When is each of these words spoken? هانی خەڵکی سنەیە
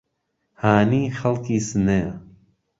هانی 0.61 1.01
خەڵکی 1.19 1.57
سنەیە 1.69 2.11